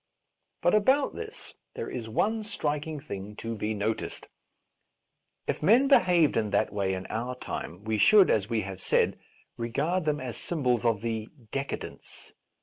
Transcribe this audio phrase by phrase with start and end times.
[0.63, 3.73] But about this there is one striking thing A Defence of Rash Vows to be
[3.75, 4.27] noticed.
[5.45, 9.19] If men behaved in that way in our time, we should, as we have said,
[9.57, 12.33] regard them as symbols of the *' de cadence."